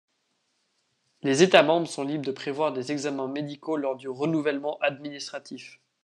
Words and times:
Les 1.21 1.43
États 1.43 1.61
membres 1.61 1.85
sont 1.87 2.01
libres 2.03 2.25
de 2.25 2.31
prévoir 2.31 2.73
des 2.73 2.91
examens 2.91 3.27
médicaux 3.27 3.77
lors 3.77 3.95
du 3.97 4.09
renouvellement 4.09 4.79
administratif. 4.79 5.79